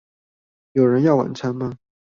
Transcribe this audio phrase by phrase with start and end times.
[0.71, 1.77] 有人要晚餐嗎